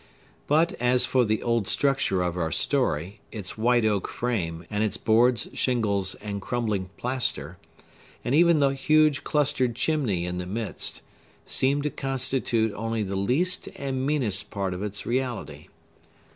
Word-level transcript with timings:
But 0.47 0.71
as 0.81 1.05
for 1.05 1.25
the 1.25 1.43
old 1.43 1.67
structure 1.67 2.23
of 2.23 2.35
our 2.35 2.51
story, 2.51 3.19
its 3.31 3.55
white 3.55 3.85
oak 3.85 4.07
frame, 4.07 4.65
and 4.67 4.83
its 4.83 4.97
boards, 4.97 5.47
shingles, 5.53 6.15
and 6.15 6.41
crumbling 6.41 6.89
plaster, 6.97 7.59
and 8.25 8.33
even 8.33 8.61
the 8.61 8.69
huge, 8.73 9.23
clustered 9.23 9.75
chimney 9.75 10.25
in 10.25 10.39
the 10.39 10.47
midst, 10.47 11.03
seemed 11.45 11.83
to 11.83 11.91
constitute 11.91 12.73
only 12.73 13.03
the 13.03 13.15
least 13.15 13.69
and 13.75 14.03
meanest 14.07 14.49
part 14.49 14.73
of 14.73 14.81
its 14.81 15.05
reality. 15.05 15.67